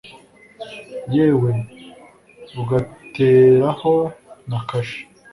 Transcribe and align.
yewe 1.15 1.51
ugateraho 2.61 3.93
na 4.49 4.59
kashi 4.69 5.01